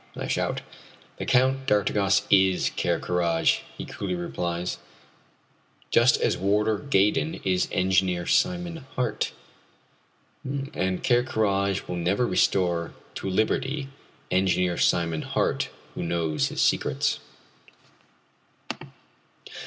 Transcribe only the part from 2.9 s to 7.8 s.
Karraje," he coolly replies, "just as Warder Gaydon is